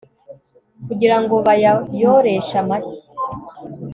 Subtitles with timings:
[0.85, 3.03] kugira ngo bayayoreshe amashyi